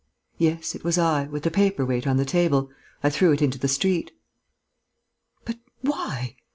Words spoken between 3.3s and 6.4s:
it into the street." "But why?